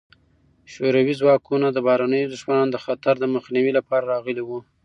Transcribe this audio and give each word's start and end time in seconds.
شوروي 0.73 1.13
ځواکونه 1.21 1.67
د 1.71 1.77
بهرنیو 1.87 2.31
دښمنانو 2.33 2.71
د 2.73 2.77
خطر 2.85 3.13
د 3.19 3.25
مخنیوي 3.35 3.71
لپاره 3.79 4.09
راغلي 4.13 4.43
وو. 4.45 4.59